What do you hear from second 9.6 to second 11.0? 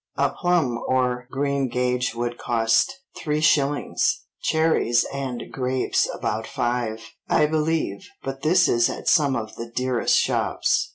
dearest shops."